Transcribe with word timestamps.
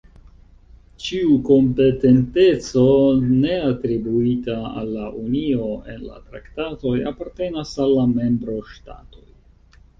Ĉiu 1.07 1.35
kompetenteco 1.49 2.85
ne 3.43 3.59
atribuita 3.67 4.57
al 4.81 4.91
la 4.95 5.05
Unio 5.27 5.69
en 5.95 6.03
la 6.09 6.19
Traktatoj 6.31 6.97
apartenas 7.15 7.79
al 7.87 7.97
la 8.01 8.11
membroŝtatoj. 8.19 9.27